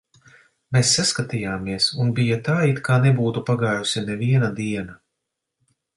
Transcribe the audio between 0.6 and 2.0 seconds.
Mēs saskatījāmies,